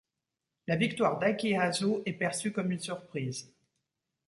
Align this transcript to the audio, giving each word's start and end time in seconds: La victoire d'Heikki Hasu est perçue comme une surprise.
La 0.65 0.77
victoire 0.77 1.19
d'Heikki 1.19 1.53
Hasu 1.53 1.97
est 2.07 2.13
perçue 2.13 2.51
comme 2.51 2.71
une 2.71 2.79
surprise. 2.79 3.53